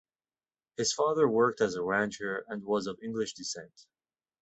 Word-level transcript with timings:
His 0.77 0.93
father 0.93 1.29
worked 1.29 1.61
as 1.61 1.75
a 1.75 1.83
rancher 1.83 2.43
and 2.47 2.63
was 2.65 2.87
of 2.87 2.97
English 3.03 3.33
descent. 3.33 3.85